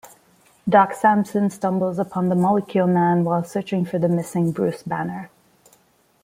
Doc 0.67 0.93
Samson 0.95 1.51
stumbles 1.51 1.99
upon 1.99 2.29
the 2.29 2.35
Molecule 2.35 2.87
Man 2.87 3.23
while 3.23 3.43
searching 3.43 3.85
for 3.85 3.99
the 3.99 4.09
missing 4.09 4.51
Bruce 4.51 4.81
Banner. 4.81 5.29